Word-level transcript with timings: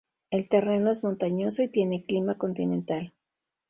El 0.31 0.49
terreno 0.49 0.89
es 0.89 1.03
montañoso 1.03 1.61
y 1.61 1.67
tiene 1.67 2.03
clima 2.05 2.33
continental. 2.35 3.13